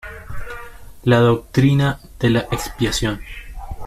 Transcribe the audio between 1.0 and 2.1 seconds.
La doctrina